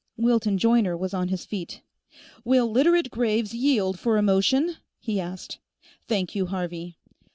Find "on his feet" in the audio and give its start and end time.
1.13-1.81